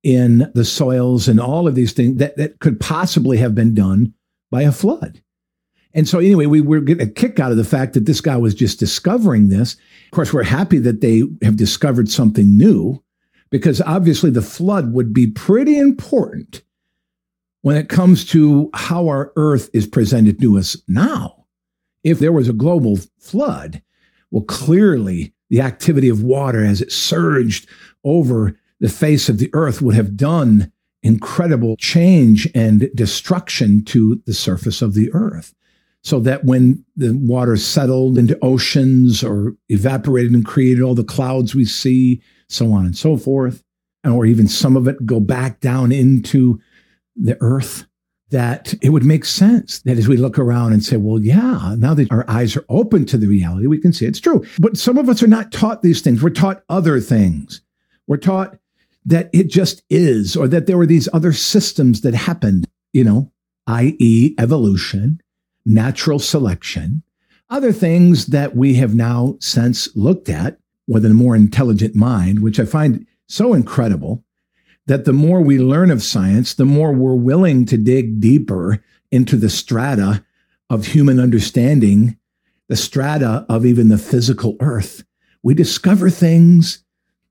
in 0.02 0.50
the 0.54 0.64
soils 0.64 1.28
and 1.28 1.40
all 1.40 1.68
of 1.68 1.74
these 1.74 1.92
things 1.92 2.18
that, 2.18 2.36
that 2.36 2.58
could 2.58 2.80
possibly 2.80 3.36
have 3.36 3.54
been 3.54 3.74
done 3.74 4.12
by 4.50 4.62
a 4.62 4.72
flood. 4.72 5.22
And 5.92 6.08
so, 6.08 6.18
anyway, 6.18 6.46
we 6.46 6.60
were 6.60 6.80
getting 6.80 7.06
a 7.06 7.10
kick 7.10 7.40
out 7.40 7.50
of 7.50 7.56
the 7.56 7.64
fact 7.64 7.94
that 7.94 8.06
this 8.06 8.20
guy 8.20 8.36
was 8.36 8.54
just 8.54 8.78
discovering 8.78 9.48
this. 9.48 9.74
Of 9.74 10.10
course, 10.12 10.32
we're 10.32 10.44
happy 10.44 10.78
that 10.78 11.00
they 11.00 11.24
have 11.42 11.56
discovered 11.56 12.08
something 12.08 12.56
new 12.56 13.02
because 13.50 13.80
obviously 13.82 14.30
the 14.30 14.42
flood 14.42 14.92
would 14.92 15.12
be 15.12 15.26
pretty 15.26 15.78
important 15.78 16.62
when 17.62 17.76
it 17.76 17.88
comes 17.88 18.24
to 18.26 18.70
how 18.74 19.08
our 19.08 19.32
earth 19.36 19.68
is 19.74 19.86
presented 19.86 20.40
to 20.40 20.58
us 20.58 20.76
now. 20.88 21.44
If 22.04 22.18
there 22.18 22.32
was 22.32 22.48
a 22.48 22.54
global 22.54 22.98
flood, 23.18 23.82
well, 24.30 24.44
clearly 24.44 25.34
the 25.50 25.60
activity 25.60 26.08
of 26.08 26.22
water 26.22 26.64
as 26.64 26.80
it 26.80 26.92
surged 26.92 27.68
over 28.04 28.56
the 28.78 28.88
face 28.88 29.28
of 29.28 29.38
the 29.38 29.50
earth 29.52 29.82
would 29.82 29.94
have 29.94 30.16
done 30.16 30.72
incredible 31.02 31.76
change 31.76 32.48
and 32.54 32.90
destruction 32.94 33.84
to 33.84 34.22
the 34.26 34.34
surface 34.34 34.80
of 34.80 34.94
the 34.94 35.10
earth. 35.12 35.54
So 36.02 36.18
that 36.20 36.44
when 36.44 36.84
the 36.96 37.12
water 37.12 37.56
settled 37.56 38.16
into 38.16 38.38
oceans 38.42 39.22
or 39.22 39.54
evaporated 39.68 40.32
and 40.32 40.46
created 40.46 40.82
all 40.82 40.94
the 40.94 41.04
clouds 41.04 41.54
we 41.54 41.66
see, 41.66 42.22
so 42.48 42.72
on 42.72 42.86
and 42.86 42.96
so 42.96 43.18
forth, 43.18 43.62
or 44.04 44.24
even 44.24 44.48
some 44.48 44.76
of 44.76 44.88
it 44.88 45.04
go 45.04 45.20
back 45.20 45.60
down 45.60 45.92
into 45.92 46.58
the 47.16 47.36
earth, 47.40 47.84
that 48.30 48.72
it 48.80 48.90
would 48.90 49.04
make 49.04 49.24
sense 49.24 49.80
that 49.80 49.98
as 49.98 50.08
we 50.08 50.16
look 50.16 50.38
around 50.38 50.72
and 50.72 50.82
say, 50.82 50.96
well, 50.96 51.20
yeah, 51.20 51.74
now 51.76 51.92
that 51.92 52.10
our 52.10 52.24
eyes 52.30 52.56
are 52.56 52.64
open 52.68 53.04
to 53.04 53.18
the 53.18 53.26
reality, 53.26 53.66
we 53.66 53.80
can 53.80 53.92
see 53.92 54.06
it's 54.06 54.20
true. 54.20 54.42
But 54.58 54.78
some 54.78 54.96
of 54.96 55.08
us 55.08 55.22
are 55.22 55.28
not 55.28 55.52
taught 55.52 55.82
these 55.82 56.00
things. 56.00 56.22
We're 56.22 56.30
taught 56.30 56.62
other 56.68 57.00
things. 57.00 57.60
We're 58.06 58.16
taught 58.16 58.56
that 59.04 59.28
it 59.32 59.48
just 59.48 59.82
is, 59.90 60.36
or 60.36 60.48
that 60.48 60.66
there 60.66 60.78
were 60.78 60.86
these 60.86 61.08
other 61.12 61.32
systems 61.32 62.02
that 62.02 62.14
happened, 62.14 62.68
you 62.92 63.04
know, 63.04 63.30
i.e., 63.66 64.34
evolution, 64.38 65.20
natural 65.64 66.18
selection, 66.18 67.02
other 67.48 67.72
things 67.72 68.26
that 68.26 68.54
we 68.54 68.74
have 68.74 68.94
now 68.94 69.36
since 69.40 69.94
looked 69.96 70.28
at 70.28 70.58
with 70.86 71.04
a 71.04 71.10
more 71.10 71.36
intelligent 71.36 71.94
mind, 71.94 72.40
which 72.40 72.58
I 72.58 72.64
find 72.64 73.06
so 73.26 73.54
incredible 73.54 74.24
that 74.86 75.04
the 75.04 75.12
more 75.12 75.40
we 75.40 75.58
learn 75.58 75.90
of 75.90 76.02
science, 76.02 76.54
the 76.54 76.64
more 76.64 76.92
we're 76.92 77.14
willing 77.14 77.64
to 77.66 77.76
dig 77.76 78.20
deeper 78.20 78.82
into 79.12 79.36
the 79.36 79.50
strata 79.50 80.24
of 80.68 80.86
human 80.86 81.20
understanding, 81.20 82.16
the 82.68 82.76
strata 82.76 83.46
of 83.48 83.66
even 83.66 83.88
the 83.88 83.98
physical 83.98 84.56
earth. 84.60 85.04
We 85.42 85.54
discover 85.54 86.10
things 86.10 86.84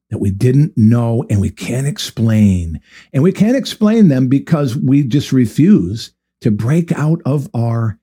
that 0.10 0.20
we 0.20 0.32
didn't 0.32 0.78
know 0.78 1.26
and 1.30 1.40
we 1.40 1.50
can't 1.50 1.88
explain. 1.88 2.82
And 3.14 3.24
we 3.24 3.32
can't 3.32 3.56
explain 3.56 4.08
them 4.08 4.28
because 4.28 4.76
we 4.76 5.04
just 5.04 5.32
refuse 5.32 6.12
to 6.42 6.52
break 6.52 6.92
out 6.94 7.22
of 7.26 7.50
our 7.54 7.99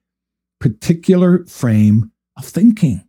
particular 0.59 1.45
frame 1.45 2.11
of 2.37 2.45
thinking. 2.45 3.03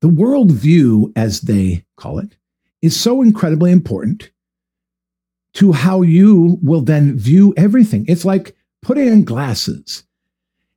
The 0.00 0.08
worldview, 0.08 1.12
as 1.16 1.40
they 1.42 1.84
call 1.96 2.18
it, 2.18 2.36
is 2.82 2.98
so 2.98 3.22
incredibly 3.22 3.72
important 3.72 4.30
to 5.54 5.72
how 5.72 6.02
you 6.02 6.58
will 6.62 6.82
then 6.82 7.18
view 7.18 7.52
everything. 7.56 8.04
It's 8.06 8.24
like 8.24 8.54
putting 8.82 9.10
on 9.10 9.24
glasses, 9.24 10.04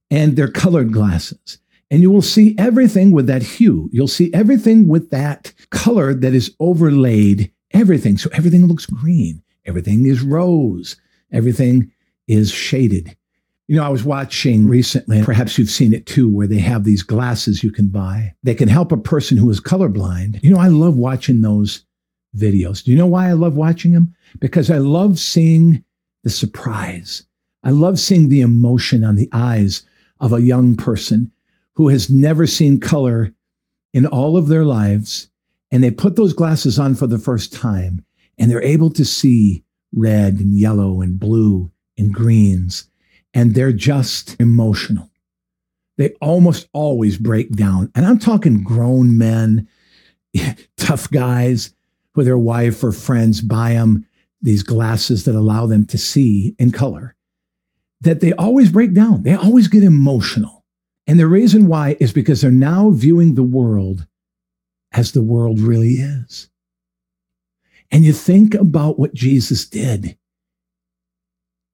and 0.10 0.36
they're 0.36 0.52
colored 0.52 0.92
glasses 0.92 1.60
and 1.92 2.02
you 2.02 2.10
will 2.10 2.22
see 2.22 2.56
everything 2.58 3.12
with 3.12 3.28
that 3.28 3.44
hue. 3.44 3.90
You'll 3.92 4.08
see 4.08 4.34
everything 4.34 4.88
with 4.88 5.10
that 5.10 5.54
color 5.72 6.14
that 6.14 6.34
is 6.34 6.56
overlaid 6.62 7.52
everything. 7.72 8.18
So 8.18 8.30
everything 8.34 8.66
looks 8.66 8.86
green. 8.86 9.44
Everything 9.66 10.06
is 10.08 10.22
rose. 10.22 10.96
Everything 11.34 11.92
is 12.30 12.50
shaded. 12.50 13.16
You 13.68 13.78
know, 13.78 13.86
I 13.86 13.90
was 13.90 14.04
watching 14.04 14.68
recently, 14.68 15.24
perhaps 15.24 15.58
you've 15.58 15.70
seen 15.70 15.94
it 15.94 16.06
too, 16.06 16.30
where 16.30 16.48
they 16.48 16.60
have 16.60 16.84
these 16.84 17.04
glasses 17.04 17.64
you 17.64 17.72
can 17.72 17.88
buy. 17.88 18.34
They 18.44 18.56
can 18.56 18.68
help 18.68 18.92
a 18.92 18.98
person 18.98 19.38
who 19.38 19.50
is 19.50 19.62
colorblind. 19.62 20.44
You 20.44 20.50
know, 20.50 20.60
I 20.60 20.68
love 20.68 20.98
watching 20.98 21.42
those 21.42 21.86
videos. 22.36 22.84
Do 22.84 22.92
you 22.92 22.98
know 22.98 23.08
why 23.08 23.30
I 23.30 23.34
love 23.34 23.56
watching 23.56 23.94
them? 23.94 24.14
Because 24.40 24.70
I 24.70 24.78
love 24.78 25.20
seeing 25.20 25.84
the 26.24 26.30
surprise. 26.30 27.24
I 27.64 27.70
love 27.70 28.00
seeing 28.00 28.30
the 28.30 28.42
emotion 28.42 29.04
on 29.04 29.16
the 29.16 29.30
eyes 29.32 29.84
of 30.20 30.34
a 30.34 30.42
young 30.42 30.76
person 30.76 31.32
who 31.76 31.88
has 31.90 32.10
never 32.10 32.48
seen 32.48 32.80
color 32.80 33.34
in 33.94 34.06
all 34.06 34.38
of 34.38 34.48
their 34.48 34.66
lives, 34.66 35.30
and 35.72 35.84
they 35.84 35.92
put 35.92 36.16
those 36.16 36.34
glasses 36.34 36.78
on 36.78 36.96
for 36.96 37.08
the 37.08 37.20
first 37.20 37.54
time, 37.54 38.04
and 38.38 38.50
they're 38.50 38.62
able 38.62 38.90
to 38.90 39.06
see 39.06 39.64
red 39.94 40.40
and 40.40 40.58
yellow 40.58 41.02
and 41.02 41.20
blue 41.20 41.72
and 41.98 42.14
greens, 42.14 42.90
and 43.34 43.54
they're 43.54 43.72
just 43.72 44.40
emotional. 44.40 45.10
They 45.98 46.10
almost 46.22 46.68
always 46.74 47.18
break 47.18 47.52
down. 47.52 47.92
And 47.96 48.06
I'm 48.06 48.20
talking 48.20 48.64
grown 48.64 49.18
men, 49.18 49.68
tough 50.78 51.10
guys 51.12 51.74
who 52.14 52.24
their 52.24 52.38
wife 52.38 52.84
or 52.84 52.92
friends 52.92 53.42
buy 53.42 53.74
them 53.74 54.06
these 54.42 54.64
glasses 54.64 55.26
that 55.26 55.36
allow 55.36 55.68
them 55.68 55.86
to 55.86 55.98
see 55.98 56.56
in 56.58 56.72
color, 56.72 57.16
that 58.02 58.22
they 58.22 58.34
always 58.34 58.72
break 58.72 58.94
down. 58.94 59.22
They 59.24 59.36
always 59.36 59.68
get 59.68 59.84
emotional 59.84 60.62
and 61.08 61.20
the 61.20 61.28
reason 61.28 61.68
why 61.68 61.98
is 62.00 62.14
because 62.14 62.42
they're 62.42 62.52
now 62.52 62.92
viewing 62.92 63.36
the 63.36 63.44
world 63.44 64.08
as 64.94 65.12
the 65.12 65.22
world 65.22 65.60
really 65.60 65.96
is. 65.96 66.50
And 67.92 68.06
you 68.06 68.14
think 68.14 68.54
about 68.54 68.98
what 68.98 69.14
Jesus 69.14 69.68
did. 69.68 70.18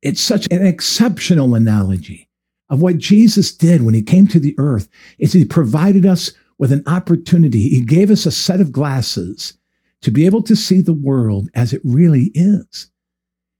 It's 0.01 0.21
such 0.21 0.47
an 0.51 0.65
exceptional 0.65 1.55
analogy 1.55 2.29
of 2.69 2.81
what 2.81 2.97
Jesus 2.97 3.53
did 3.53 3.81
when 3.81 3.93
he 3.93 4.01
came 4.01 4.27
to 4.27 4.39
the 4.39 4.55
earth 4.57 4.89
is 5.17 5.33
he 5.33 5.45
provided 5.45 6.05
us 6.05 6.33
with 6.57 6.71
an 6.71 6.83
opportunity. 6.85 7.69
He 7.69 7.81
gave 7.81 8.11
us 8.11 8.25
a 8.25 8.31
set 8.31 8.61
of 8.61 8.71
glasses 8.71 9.57
to 10.01 10.11
be 10.11 10.25
able 10.25 10.43
to 10.43 10.55
see 10.55 10.81
the 10.81 10.93
world 10.93 11.49
as 11.53 11.73
it 11.73 11.81
really 11.83 12.31
is. 12.33 12.91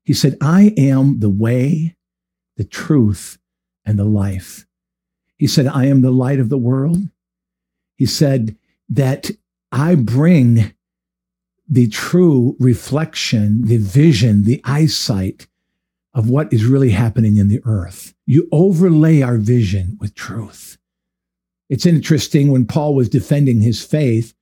He 0.03 0.13
said, 0.13 0.37
I 0.41 0.73
am 0.77 1.19
the 1.19 1.29
way, 1.29 1.95
the 2.55 2.63
truth, 2.63 3.37
and 3.85 3.97
the 3.97 4.05
life. 4.05 4.65
He 5.37 5.47
said, 5.47 5.67
I 5.67 5.85
am 5.85 6.01
the 6.01 6.11
light 6.11 6.39
of 6.39 6.49
the 6.49 6.57
world. 6.57 6.97
He 7.95 8.05
said 8.05 8.55
that 8.89 9.31
I 9.71 9.95
bring 9.95 10.73
the 11.67 11.87
true 11.87 12.55
reflection, 12.59 13.65
the 13.65 13.77
vision, 13.77 14.43
the 14.43 14.61
eyesight 14.63 15.47
of 16.17 16.31
what 16.31 16.51
is 16.51 16.65
really 16.65 16.89
happening 16.89 17.37
in 17.37 17.47
the 17.47 17.61
earth. 17.63 18.15
You 18.25 18.49
overlay 18.51 19.21
our 19.21 19.37
vision 19.37 19.97
with 20.01 20.15
truth. 20.15 20.79
It's 21.69 21.85
interesting 21.85 22.51
when 22.51 22.65
Paul 22.65 22.95
was 22.95 23.07
defending 23.07 23.61
his 23.61 23.85
faith 23.85 24.33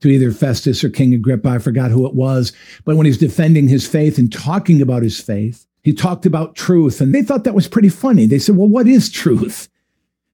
to 0.00 0.08
either 0.08 0.32
Festus 0.32 0.82
or 0.82 0.88
King 0.88 1.12
Agrippa, 1.12 1.50
I 1.50 1.58
forgot 1.58 1.90
who 1.90 2.06
it 2.06 2.14
was, 2.14 2.52
but 2.86 2.96
when 2.96 3.04
he's 3.04 3.18
defending 3.18 3.68
his 3.68 3.86
faith 3.86 4.16
and 4.16 4.32
talking 4.32 4.80
about 4.80 5.02
his 5.02 5.20
faith, 5.20 5.66
he 5.82 5.92
talked 5.92 6.24
about 6.24 6.56
truth 6.56 6.98
and 6.98 7.14
they 7.14 7.22
thought 7.22 7.44
that 7.44 7.54
was 7.54 7.68
pretty 7.68 7.90
funny. 7.90 8.24
They 8.24 8.38
said, 8.38 8.56
Well, 8.56 8.68
what 8.68 8.86
is 8.86 9.10
truth? 9.10 9.68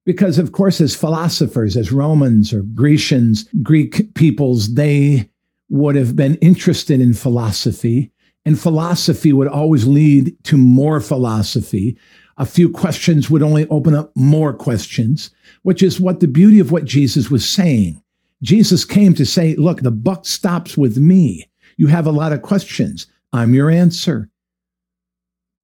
Because, 0.04 0.38
of 0.38 0.52
course, 0.52 0.80
as 0.80 0.94
philosophers, 0.94 1.76
as 1.76 1.90
Romans 1.90 2.52
or 2.52 2.62
Grecians, 2.62 3.48
Greek 3.62 4.14
peoples, 4.14 4.74
they 4.74 5.28
would 5.70 5.96
have 5.96 6.14
been 6.14 6.36
interested 6.36 7.00
in 7.00 7.14
philosophy, 7.14 8.12
and 8.44 8.58
philosophy 8.58 9.32
would 9.32 9.48
always 9.48 9.86
lead 9.86 10.36
to 10.44 10.56
more 10.56 11.00
philosophy. 11.00 11.96
A 12.36 12.46
few 12.46 12.68
questions 12.68 13.30
would 13.30 13.42
only 13.42 13.66
open 13.68 13.94
up 13.94 14.12
more 14.16 14.52
questions, 14.52 15.30
which 15.62 15.82
is 15.82 16.00
what 16.00 16.20
the 16.20 16.28
beauty 16.28 16.58
of 16.58 16.72
what 16.72 16.84
Jesus 16.84 17.30
was 17.30 17.48
saying. 17.48 18.02
Jesus 18.42 18.84
came 18.84 19.14
to 19.14 19.24
say, 19.24 19.54
Look, 19.54 19.80
the 19.80 19.90
buck 19.90 20.26
stops 20.26 20.76
with 20.76 20.98
me. 20.98 21.48
You 21.76 21.86
have 21.86 22.06
a 22.06 22.12
lot 22.12 22.32
of 22.32 22.42
questions. 22.42 23.06
I'm 23.32 23.54
your 23.54 23.70
answer. 23.70 24.28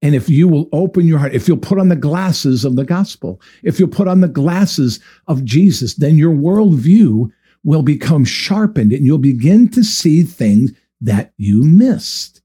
And 0.02 0.14
if 0.14 0.30
you 0.30 0.48
will 0.48 0.68
open 0.72 1.06
your 1.06 1.18
heart, 1.18 1.34
if 1.34 1.46
you'll 1.46 1.58
put 1.58 1.78
on 1.78 1.88
the 1.88 1.96
glasses 1.96 2.64
of 2.64 2.76
the 2.76 2.84
gospel, 2.84 3.40
if 3.62 3.78
you'll 3.78 3.88
put 3.88 4.08
on 4.08 4.22
the 4.22 4.28
glasses 4.28 4.98
of 5.26 5.44
Jesus, 5.44 5.94
then 5.94 6.16
your 6.16 6.34
worldview 6.34 7.30
will 7.64 7.82
become 7.82 8.24
sharpened 8.24 8.92
and 8.92 9.04
you'll 9.04 9.18
begin 9.18 9.68
to 9.68 9.84
see 9.84 10.22
things 10.22 10.72
that 11.02 11.32
you 11.36 11.64
missed. 11.64 12.39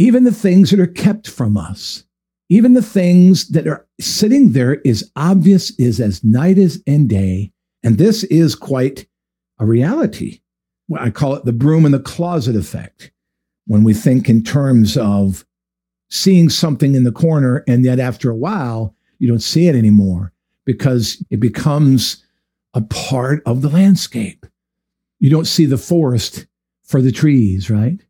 Even 0.00 0.24
the 0.24 0.32
things 0.32 0.70
that 0.70 0.80
are 0.80 0.86
kept 0.86 1.28
from 1.28 1.58
us, 1.58 2.04
even 2.48 2.72
the 2.72 2.80
things 2.80 3.48
that 3.48 3.66
are 3.66 3.86
sitting 4.00 4.52
there 4.52 4.76
is 4.76 5.12
obvious 5.14 5.78
is 5.78 6.00
as 6.00 6.24
night 6.24 6.56
as 6.56 6.82
and 6.86 7.06
day. 7.06 7.52
And 7.82 7.98
this 7.98 8.24
is 8.24 8.54
quite 8.54 9.06
a 9.58 9.66
reality. 9.66 10.40
I 10.98 11.10
call 11.10 11.34
it 11.34 11.44
the 11.44 11.52
broom 11.52 11.84
in 11.84 11.92
the 11.92 12.00
closet 12.00 12.56
effect. 12.56 13.12
When 13.66 13.84
we 13.84 13.92
think 13.92 14.30
in 14.30 14.42
terms 14.42 14.96
of 14.96 15.44
seeing 16.08 16.48
something 16.48 16.94
in 16.94 17.04
the 17.04 17.12
corner 17.12 17.62
and 17.68 17.84
yet 17.84 18.00
after 18.00 18.30
a 18.30 18.36
while 18.36 18.94
you 19.18 19.28
don't 19.28 19.42
see 19.42 19.68
it 19.68 19.76
anymore 19.76 20.32
because 20.64 21.22
it 21.28 21.40
becomes 21.40 22.24
a 22.72 22.80
part 22.80 23.42
of 23.44 23.60
the 23.60 23.68
landscape 23.68 24.46
you 25.18 25.28
don't 25.28 25.46
see 25.46 25.66
the 25.66 25.78
forest 25.78 26.46
for 26.82 27.00
the 27.00 27.12
trees 27.12 27.70
right 27.70 28.00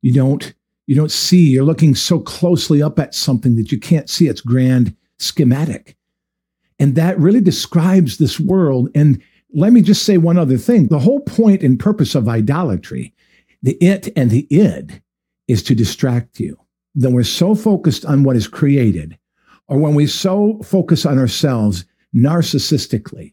you 0.00 0.12
don't 0.14 0.54
you 0.92 0.96
don't 0.96 1.10
see 1.10 1.48
you're 1.48 1.64
looking 1.64 1.94
so 1.94 2.18
closely 2.18 2.82
up 2.82 2.98
at 2.98 3.14
something 3.14 3.56
that 3.56 3.72
you 3.72 3.78
can't 3.78 4.10
see 4.10 4.28
its 4.28 4.40
grand 4.40 4.94
schematic 5.18 5.96
and 6.78 6.94
that 6.94 7.18
really 7.18 7.40
describes 7.40 8.18
this 8.18 8.38
world 8.38 8.88
and 8.94 9.22
let 9.54 9.72
me 9.72 9.82
just 9.82 10.04
say 10.04 10.18
one 10.18 10.38
other 10.38 10.58
thing 10.58 10.88
the 10.88 10.98
whole 10.98 11.20
point 11.20 11.62
and 11.62 11.78
purpose 11.80 12.14
of 12.14 12.28
idolatry 12.28 13.14
the 13.62 13.74
it 13.74 14.08
and 14.16 14.30
the 14.30 14.46
id 14.50 15.02
is 15.48 15.62
to 15.62 15.74
distract 15.74 16.38
you 16.38 16.58
then 16.94 17.12
we're 17.12 17.24
so 17.24 17.54
focused 17.54 18.04
on 18.04 18.22
what 18.22 18.36
is 18.36 18.46
created, 18.46 19.18
or 19.68 19.78
when 19.78 19.94
we 19.94 20.06
so 20.06 20.60
focus 20.62 21.06
on 21.06 21.18
ourselves 21.18 21.84
narcissistically, 22.14 23.32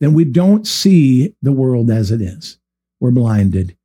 then 0.00 0.14
we 0.14 0.24
don't 0.24 0.66
see 0.66 1.34
the 1.42 1.52
world 1.52 1.90
as 1.90 2.10
it 2.10 2.20
is. 2.20 2.58
we're 3.00 3.10
blinded. 3.10 3.76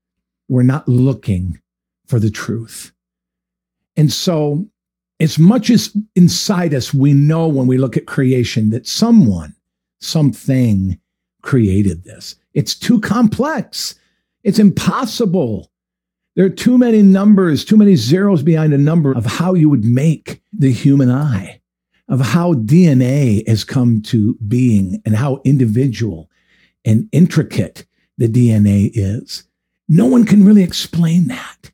We're 0.47 0.63
not 0.63 0.87
looking 0.87 1.59
for 2.07 2.19
the 2.19 2.31
truth. 2.31 2.93
And 3.99 4.13
so, 4.13 4.65
as 5.19 5.37
much 5.37 5.69
as 5.69 5.93
inside 6.15 6.73
us 6.73 6.93
we 6.93 7.11
know 7.11 7.49
when 7.49 7.67
we 7.67 7.77
look 7.77 7.97
at 7.97 8.05
creation 8.05 8.69
that 8.69 8.87
someone, 8.87 9.53
something 9.99 10.97
created 11.41 12.05
this, 12.05 12.37
it's 12.53 12.75
too 12.75 13.01
complex. 13.01 13.95
It's 14.45 14.57
impossible. 14.57 15.69
There 16.37 16.45
are 16.45 16.49
too 16.49 16.77
many 16.77 17.01
numbers, 17.01 17.65
too 17.65 17.75
many 17.75 17.97
zeros 17.97 18.41
behind 18.41 18.71
a 18.71 18.77
number 18.77 19.11
of 19.11 19.25
how 19.25 19.53
you 19.53 19.67
would 19.67 19.83
make 19.83 20.41
the 20.53 20.71
human 20.71 21.11
eye, 21.11 21.59
of 22.07 22.21
how 22.21 22.53
DNA 22.53 23.45
has 23.49 23.65
come 23.65 24.01
to 24.03 24.35
being 24.47 25.01
and 25.03 25.13
how 25.13 25.41
individual 25.43 26.29
and 26.85 27.09
intricate 27.11 27.85
the 28.17 28.29
DNA 28.29 28.91
is. 28.93 29.43
No 29.89 30.05
one 30.05 30.23
can 30.23 30.45
really 30.45 30.63
explain 30.63 31.27
that. 31.27 31.71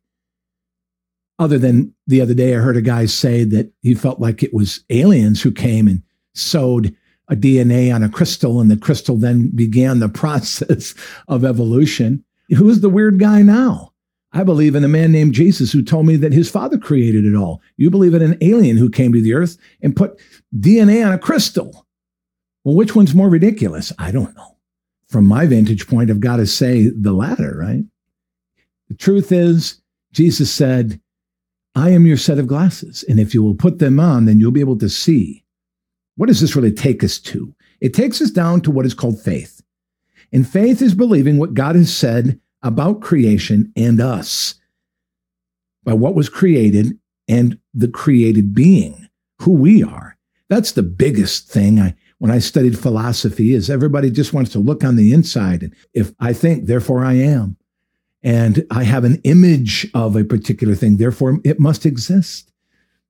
Other 1.37 1.57
than 1.57 1.93
the 2.07 2.21
other 2.21 2.33
day, 2.33 2.55
I 2.55 2.59
heard 2.59 2.77
a 2.77 2.81
guy 2.81 3.05
say 3.05 3.43
that 3.43 3.71
he 3.81 3.93
felt 3.93 4.19
like 4.19 4.41
it 4.41 4.53
was 4.53 4.83
aliens 4.89 5.41
who 5.41 5.51
came 5.51 5.87
and 5.87 6.01
sewed 6.33 6.95
a 7.27 7.35
DNA 7.35 7.93
on 7.93 8.03
a 8.03 8.09
crystal, 8.09 8.61
and 8.61 8.69
the 8.69 8.77
crystal 8.77 9.17
then 9.17 9.49
began 9.53 9.99
the 9.99 10.09
process 10.23 10.93
of 11.27 11.43
evolution. 11.43 12.23
Who's 12.49 12.81
the 12.81 12.89
weird 12.89 13.19
guy 13.19 13.41
now? 13.41 13.91
I 14.31 14.43
believe 14.43 14.75
in 14.75 14.83
a 14.83 14.89
man 14.89 15.13
named 15.13 15.33
Jesus 15.33 15.71
who 15.71 15.81
told 15.81 16.05
me 16.05 16.17
that 16.17 16.33
his 16.33 16.51
father 16.51 16.77
created 16.77 17.25
it 17.25 17.35
all. 17.35 17.61
You 17.77 17.89
believe 17.89 18.13
in 18.13 18.21
an 18.21 18.37
alien 18.41 18.75
who 18.75 18.89
came 18.89 19.13
to 19.13 19.21
the 19.21 19.33
earth 19.33 19.57
and 19.81 19.95
put 19.95 20.19
DNA 20.53 21.05
on 21.05 21.13
a 21.13 21.17
crystal. 21.17 21.85
Well, 22.65 22.75
which 22.75 22.95
one's 22.95 23.15
more 23.15 23.29
ridiculous? 23.29 23.93
I 23.97 24.11
don't 24.11 24.35
know. 24.35 24.57
From 25.07 25.25
my 25.25 25.45
vantage 25.45 25.87
point, 25.87 26.09
I've 26.09 26.19
got 26.19 26.37
to 26.37 26.47
say 26.47 26.89
the 26.89 27.13
latter, 27.13 27.55
right? 27.57 27.83
The 28.89 28.95
truth 28.95 29.31
is, 29.31 29.81
Jesus 30.11 30.51
said, 30.51 30.99
I 31.75 31.89
am 31.89 32.05
your 32.05 32.17
set 32.17 32.39
of 32.39 32.47
glasses. 32.47 33.03
And 33.07 33.19
if 33.19 33.33
you 33.33 33.43
will 33.43 33.55
put 33.55 33.79
them 33.79 33.99
on, 33.99 34.25
then 34.25 34.39
you'll 34.39 34.51
be 34.51 34.61
able 34.61 34.77
to 34.79 34.89
see. 34.89 35.43
What 36.15 36.27
does 36.27 36.39
this 36.39 36.55
really 36.55 36.71
take 36.71 37.03
us 37.03 37.19
to? 37.19 37.53
It 37.81 37.93
takes 37.93 38.21
us 38.21 38.31
down 38.31 38.61
to 38.61 38.71
what 38.71 38.85
is 38.85 38.93
called 38.93 39.21
faith. 39.21 39.61
And 40.31 40.47
faith 40.47 40.81
is 40.81 40.95
believing 40.95 41.37
what 41.37 41.53
God 41.53 41.75
has 41.75 41.95
said 41.95 42.39
about 42.63 43.01
creation 43.01 43.71
and 43.75 43.99
us 43.99 44.55
by 45.83 45.93
what 45.93 46.15
was 46.15 46.29
created 46.29 46.97
and 47.27 47.59
the 47.73 47.87
created 47.87 48.55
being, 48.55 49.07
who 49.41 49.51
we 49.51 49.83
are. 49.83 50.17
That's 50.49 50.71
the 50.71 50.83
biggest 50.83 51.49
thing 51.49 51.79
I 51.79 51.95
when 52.17 52.31
I 52.31 52.39
studied 52.39 52.79
philosophy 52.79 53.53
is 53.53 53.69
everybody 53.69 54.09
just 54.09 54.33
wants 54.33 54.51
to 54.53 54.59
look 54.59 54.83
on 54.83 54.95
the 54.95 55.11
inside 55.11 55.63
and 55.63 55.75
if 55.93 56.13
I 56.19 56.31
think 56.31 56.65
therefore 56.65 57.03
I 57.03 57.13
am 57.13 57.57
and 58.25 58.65
I 58.71 58.83
have 58.83 59.03
an 59.03 59.21
image 59.23 59.87
of 59.93 60.15
a 60.15 60.23
particular 60.25 60.73
thing 60.73 60.97
therefore 60.97 61.39
it 61.45 61.59
must 61.59 61.85
exist. 61.85 62.51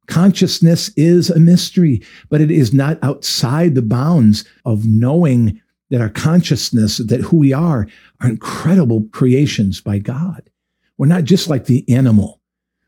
Consciousness 0.08 0.92
is 0.96 1.32
a 1.32 1.40
mystery, 1.40 2.04
but 2.30 2.42
it 2.42 2.52
is 2.52 2.74
not 2.74 3.00
outside 3.02 3.74
the 3.74 3.82
bounds 3.82 4.46
of 4.66 4.86
knowing 4.86 5.60
that 5.90 6.02
our 6.02 6.10
consciousness, 6.10 6.98
that 6.98 7.22
who 7.22 7.38
we 7.38 7.54
are, 7.54 7.88
are 8.22 8.30
incredible 8.30 9.08
creations 9.12 9.82
by 9.82 9.98
God. 9.98 10.50
We're 10.98 11.08
not 11.08 11.24
just 11.24 11.48
like 11.48 11.66
the 11.66 11.88
animal 11.90 12.42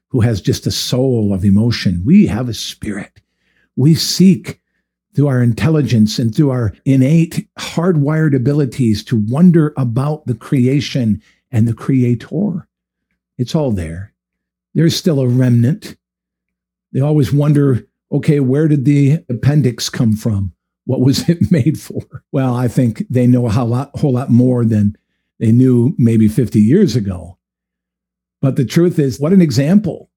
who 0.10 0.22
has 0.22 0.42
just 0.42 0.68
a 0.68 0.72
soul 0.72 1.34
of 1.34 1.46
emotion. 1.46 2.04
We 2.06 2.28
have 2.28 2.50
a 2.50 2.54
spirit. 2.54 3.22
We 3.76 3.96
seek 3.96 4.62
through 5.16 5.28
our 5.28 5.42
intelligence 5.42 6.20
and 6.20 6.36
through 6.36 6.52
our 6.52 6.74
innate 6.86 7.48
hardwired 7.58 8.36
abilities 8.36 9.04
to 9.06 9.16
wonder 9.16 9.74
about 9.78 10.28
the 10.28 10.36
creation 10.36 11.22
and 11.52 11.68
the 11.68 11.74
creator. 11.74 12.68
It's 13.38 13.56
all 13.56 13.72
there. 13.72 14.14
There's 14.74 14.96
still 14.96 15.20
a 15.20 15.28
remnant. 15.28 15.96
They 16.92 17.00
always 17.00 17.34
wonder 17.34 17.88
okay, 18.12 18.40
where 18.40 18.68
did 18.68 18.86
the 18.86 19.20
appendix 19.30 19.90
come 19.90 20.16
from? 20.16 20.54
What 20.86 21.02
was 21.02 21.28
it 21.28 21.52
made 21.52 21.80
for? 21.80 22.24
Well, 22.32 22.56
I 22.56 22.68
think 22.68 23.06
they 23.10 23.28
know 23.28 23.46
a 23.46 23.52
whole 23.52 23.68
lot, 23.68 23.92
whole 24.00 24.14
lot 24.14 24.30
more 24.30 24.64
than 24.64 24.98
they 25.40 25.52
knew 25.52 25.94
maybe 25.98 26.28
50 26.28 26.60
years 26.60 26.96
ago. 26.96 27.38
But 28.42 28.56
the 28.56 28.66
truth 28.66 29.00
is, 29.00 29.20
what 29.20 29.34
an 29.34 29.42
example 29.42 30.10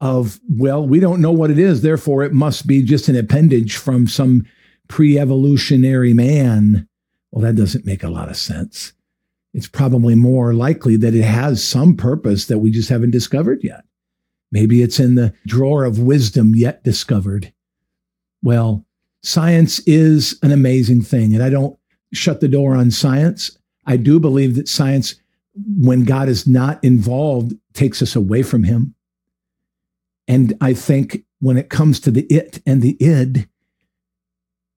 of, 0.00 0.40
well, 0.48 0.86
we 0.86 1.00
don't 1.00 1.20
know 1.20 1.32
what 1.32 1.50
it 1.50 1.58
is, 1.58 1.82
therefore 1.82 2.22
it 2.22 2.32
must 2.32 2.66
be 2.66 2.82
just 2.82 3.08
an 3.08 3.16
appendage 3.16 3.76
from 3.76 4.06
some 4.06 4.46
pre 4.88 5.18
evolutionary 5.18 6.14
man. 6.14 6.88
Well, 7.30 7.42
that 7.42 7.56
doesn't 7.56 7.86
make 7.86 8.02
a 8.02 8.10
lot 8.10 8.28
of 8.28 8.36
sense. 8.36 8.92
It's 9.54 9.68
probably 9.68 10.14
more 10.14 10.54
likely 10.54 10.96
that 10.96 11.14
it 11.14 11.22
has 11.22 11.64
some 11.64 11.96
purpose 11.96 12.46
that 12.46 12.58
we 12.58 12.70
just 12.70 12.88
haven't 12.88 13.10
discovered 13.10 13.64
yet. 13.64 13.84
Maybe 14.52 14.82
it's 14.82 15.00
in 15.00 15.14
the 15.14 15.34
drawer 15.46 15.84
of 15.84 15.98
wisdom 15.98 16.54
yet 16.54 16.84
discovered. 16.84 17.52
Well, 18.42 18.84
science 19.22 19.78
is 19.80 20.38
an 20.42 20.52
amazing 20.52 21.02
thing, 21.02 21.34
and 21.34 21.42
I 21.42 21.50
don't 21.50 21.78
shut 22.12 22.40
the 22.40 22.48
door 22.48 22.76
on 22.76 22.90
science. 22.90 23.58
I 23.86 23.96
do 23.96 24.20
believe 24.20 24.54
that 24.56 24.68
science, 24.68 25.14
when 25.78 26.04
God 26.04 26.28
is 26.28 26.46
not 26.46 26.82
involved, 26.84 27.54
takes 27.72 28.00
us 28.00 28.14
away 28.16 28.42
from 28.42 28.64
Him. 28.64 28.94
And 30.26 30.56
I 30.60 30.74
think 30.74 31.24
when 31.40 31.56
it 31.56 31.70
comes 31.70 32.00
to 32.00 32.10
the 32.10 32.24
it 32.24 32.60
and 32.66 32.82
the 32.82 32.96
id, 33.00 33.48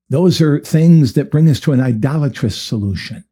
those 0.10 0.42
are 0.42 0.60
things 0.60 1.14
that 1.14 1.32
bring 1.32 1.48
us 1.50 1.60
to 1.62 1.72
an 1.72 1.80
idolatrous 1.80 2.60
solution. 2.60 3.24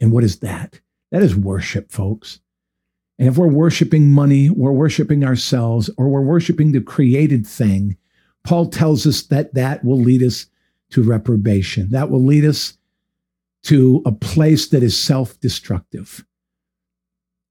And 0.00 0.12
what 0.12 0.24
is 0.24 0.38
that? 0.40 0.80
That 1.10 1.22
is 1.22 1.36
worship, 1.36 1.90
folks. 1.90 2.40
And 3.18 3.28
if 3.28 3.36
we're 3.36 3.48
worshiping 3.48 4.10
money, 4.10 4.48
we're 4.48 4.72
worshiping 4.72 5.24
ourselves, 5.24 5.90
or 5.98 6.08
we're 6.08 6.22
worshiping 6.22 6.72
the 6.72 6.80
created 6.80 7.46
thing, 7.46 7.96
Paul 8.44 8.66
tells 8.70 9.06
us 9.06 9.22
that 9.24 9.52
that 9.54 9.84
will 9.84 10.00
lead 10.00 10.22
us 10.22 10.46
to 10.90 11.02
reprobation. 11.02 11.90
That 11.90 12.10
will 12.10 12.24
lead 12.24 12.44
us 12.44 12.78
to 13.64 14.02
a 14.06 14.12
place 14.12 14.68
that 14.68 14.82
is 14.82 14.98
self 14.98 15.38
destructive. 15.40 16.24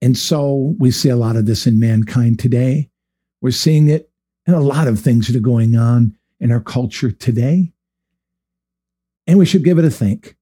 And 0.01 0.17
so 0.17 0.75
we 0.79 0.91
see 0.91 1.09
a 1.09 1.15
lot 1.15 1.35
of 1.35 1.45
this 1.45 1.67
in 1.67 1.79
mankind 1.79 2.39
today. 2.39 2.89
We're 3.41 3.51
seeing 3.51 3.89
it 3.89 4.09
in 4.47 4.53
a 4.53 4.62
lot 4.62 4.88
of 4.88 4.99
things 4.99 5.27
that 5.27 5.35
are 5.35 5.41
going 5.41 5.75
on 5.75 6.17
in 6.39 6.51
our 6.51 6.62
culture 6.62 7.12
today. 7.12 7.73
And 9.27 9.38
we 9.38 9.45
should 9.45 9.63
give 9.63 9.77
it 9.77 9.85
a 9.85 9.91
think. 9.91 10.35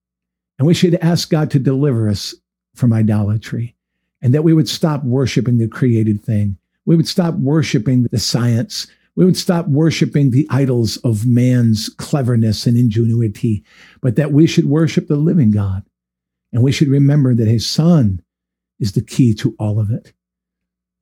And 0.57 0.67
we 0.67 0.73
should 0.73 0.95
ask 0.95 1.29
God 1.29 1.51
to 1.51 1.59
deliver 1.59 2.09
us 2.09 2.33
from 2.75 2.93
idolatry 2.93 3.75
and 4.21 4.33
that 4.33 4.43
we 4.43 4.53
would 4.53 4.69
stop 4.69 5.03
worshiping 5.03 5.57
the 5.57 5.67
created 5.67 6.23
thing. 6.23 6.57
We 6.85 6.95
would 6.95 7.07
stop 7.07 7.35
worshiping 7.35 8.03
the 8.03 8.19
science. 8.19 8.87
We 9.15 9.25
would 9.25 9.37
stop 9.37 9.67
worshiping 9.67 10.31
the 10.31 10.47
idols 10.49 10.97
of 10.97 11.25
man's 11.25 11.89
cleverness 11.89 12.65
and 12.65 12.77
ingenuity, 12.77 13.63
but 14.01 14.15
that 14.15 14.31
we 14.31 14.47
should 14.47 14.65
worship 14.65 15.07
the 15.07 15.15
living 15.15 15.51
God. 15.51 15.83
And 16.53 16.63
we 16.63 16.71
should 16.71 16.87
remember 16.87 17.35
that 17.35 17.47
his 17.47 17.69
son 17.69 18.21
is 18.79 18.93
the 18.93 19.01
key 19.01 19.33
to 19.35 19.55
all 19.59 19.79
of 19.79 19.91
it. 19.91 20.13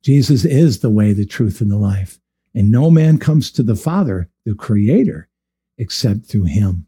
Jesus 0.04 0.46
is 0.46 0.80
the 0.80 0.89
way, 0.89 1.13
the 1.13 1.26
truth, 1.26 1.62
and 1.62 1.72
the 1.72 1.78
life. 1.78 2.20
And 2.54 2.72
no 2.72 2.89
man 2.89 3.18
comes 3.18 3.52
to 3.52 3.63
the 3.63 3.76
Father, 3.76 4.30
the 4.46 4.56
Creator, 4.56 5.28
except 5.78 6.26
through 6.26 6.46
him. 6.46 6.88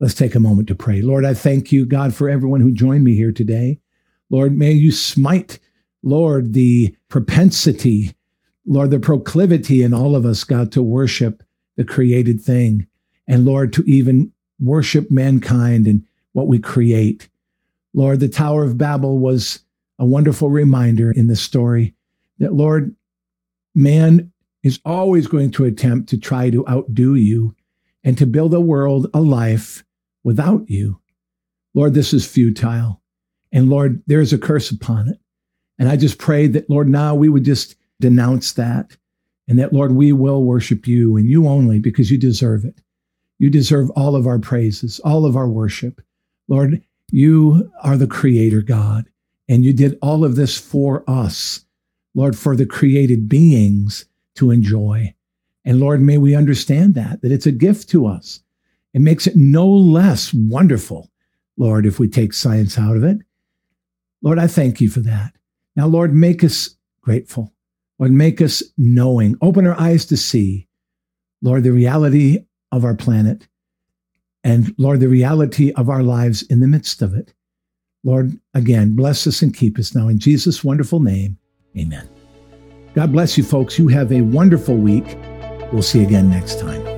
Let's 0.00 0.14
take 0.14 0.34
a 0.34 0.40
moment 0.40 0.66
to 0.68 0.74
pray. 0.74 1.02
Lord, 1.02 1.26
I 1.26 1.34
thank 1.34 1.70
you, 1.70 1.84
God, 1.84 2.14
for 2.14 2.30
everyone 2.30 2.62
who 2.62 2.72
joined 2.72 3.04
me 3.04 3.14
here 3.14 3.32
today. 3.32 3.78
Lord, 4.30 4.56
may 4.56 4.72
you 4.72 4.92
smite, 4.92 5.58
Lord, 6.02 6.54
the 6.54 6.96
propensity, 7.08 8.14
Lord, 8.64 8.90
the 8.90 8.98
proclivity 8.98 9.82
in 9.82 9.92
all 9.92 10.16
of 10.16 10.24
us, 10.24 10.42
God, 10.42 10.72
to 10.72 10.82
worship 10.82 11.42
the 11.76 11.84
created 11.84 12.40
thing. 12.40 12.86
And 13.28 13.44
Lord, 13.44 13.74
to 13.74 13.82
even 13.82 14.32
worship 14.58 15.10
mankind 15.10 15.86
and 15.86 16.04
what 16.32 16.46
we 16.46 16.58
create. 16.58 17.28
Lord, 17.92 18.20
the 18.20 18.28
Tower 18.28 18.64
of 18.64 18.78
Babel 18.78 19.18
was 19.18 19.60
a 19.98 20.06
wonderful 20.06 20.48
reminder 20.48 21.10
in 21.10 21.26
this 21.26 21.42
story 21.42 21.94
that, 22.38 22.54
Lord, 22.54 22.94
man 23.74 24.32
is 24.62 24.80
always 24.84 25.26
going 25.26 25.50
to 25.52 25.64
attempt 25.66 26.08
to 26.08 26.18
try 26.18 26.48
to 26.48 26.66
outdo 26.66 27.16
you 27.16 27.54
and 28.02 28.16
to 28.16 28.26
build 28.26 28.54
a 28.54 28.60
world, 28.60 29.06
a 29.12 29.20
life 29.20 29.84
without 30.24 30.68
you. 30.68 31.00
Lord, 31.74 31.94
this 31.94 32.12
is 32.12 32.26
futile. 32.26 33.00
And 33.52 33.68
Lord, 33.68 34.02
there's 34.06 34.32
a 34.32 34.38
curse 34.38 34.70
upon 34.70 35.08
it. 35.08 35.18
And 35.78 35.88
I 35.88 35.96
just 35.96 36.18
pray 36.18 36.46
that, 36.48 36.68
Lord, 36.68 36.88
now 36.88 37.14
we 37.14 37.28
would 37.28 37.44
just 37.44 37.76
denounce 38.00 38.52
that 38.52 38.96
and 39.48 39.58
that, 39.58 39.72
Lord, 39.72 39.92
we 39.92 40.12
will 40.12 40.44
worship 40.44 40.86
you 40.86 41.16
and 41.16 41.28
you 41.28 41.48
only 41.48 41.78
because 41.78 42.10
you 42.10 42.18
deserve 42.18 42.64
it. 42.64 42.80
You 43.38 43.50
deserve 43.50 43.90
all 43.90 44.14
of 44.14 44.26
our 44.26 44.38
praises, 44.38 45.00
all 45.00 45.24
of 45.24 45.36
our 45.36 45.48
worship. 45.48 46.00
Lord, 46.48 46.82
you 47.10 47.72
are 47.82 47.96
the 47.96 48.06
creator 48.06 48.60
God, 48.60 49.08
and 49.48 49.64
you 49.64 49.72
did 49.72 49.98
all 50.02 50.24
of 50.24 50.36
this 50.36 50.58
for 50.58 51.02
us, 51.08 51.64
Lord, 52.14 52.36
for 52.36 52.54
the 52.54 52.66
created 52.66 53.28
beings 53.28 54.04
to 54.36 54.50
enjoy. 54.50 55.14
And 55.64 55.80
Lord, 55.80 56.00
may 56.00 56.18
we 56.18 56.34
understand 56.34 56.94
that, 56.94 57.22
that 57.22 57.32
it's 57.32 57.46
a 57.46 57.52
gift 57.52 57.88
to 57.90 58.06
us. 58.06 58.40
It 58.92 59.00
makes 59.00 59.26
it 59.26 59.36
no 59.36 59.68
less 59.68 60.34
wonderful, 60.34 61.10
Lord, 61.56 61.86
if 61.86 61.98
we 61.98 62.08
take 62.08 62.34
science 62.34 62.78
out 62.78 62.96
of 62.96 63.04
it. 63.04 63.18
Lord, 64.22 64.38
I 64.38 64.46
thank 64.46 64.80
you 64.80 64.88
for 64.88 65.00
that. 65.00 65.32
Now, 65.76 65.86
Lord, 65.86 66.14
make 66.14 66.42
us 66.42 66.76
grateful. 67.00 67.52
Lord, 67.98 68.12
make 68.12 68.40
us 68.40 68.62
knowing. 68.76 69.36
Open 69.40 69.66
our 69.66 69.78
eyes 69.78 70.04
to 70.06 70.16
see, 70.16 70.68
Lord, 71.42 71.64
the 71.64 71.72
reality 71.72 72.44
of 72.72 72.84
our 72.84 72.94
planet 72.94 73.46
and, 74.42 74.74
Lord, 74.78 75.00
the 75.00 75.08
reality 75.08 75.72
of 75.72 75.88
our 75.88 76.02
lives 76.02 76.42
in 76.42 76.60
the 76.60 76.66
midst 76.66 77.02
of 77.02 77.14
it. 77.14 77.34
Lord, 78.02 78.38
again, 78.54 78.96
bless 78.96 79.26
us 79.26 79.42
and 79.42 79.54
keep 79.54 79.78
us 79.78 79.94
now. 79.94 80.08
In 80.08 80.18
Jesus' 80.18 80.64
wonderful 80.64 81.00
name, 81.00 81.38
amen. 81.76 82.08
God 82.94 83.12
bless 83.12 83.36
you, 83.36 83.44
folks. 83.44 83.78
You 83.78 83.88
have 83.88 84.10
a 84.10 84.22
wonderful 84.22 84.76
week. 84.76 85.16
We'll 85.72 85.82
see 85.82 86.00
you 86.00 86.06
again 86.06 86.30
next 86.30 86.58
time. 86.58 86.89